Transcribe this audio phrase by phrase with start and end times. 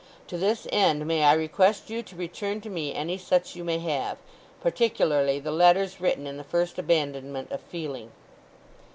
[0.29, 3.77] To this end may I request you to return to me any such you may
[3.77, 4.17] have,
[4.59, 8.09] particularly the letters written in the first abandonment of feeling.